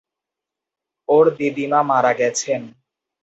ওর 1.09 1.25
দিদিমা 1.37 1.79
মারা 1.83 2.11
গেছেন। 2.13 2.61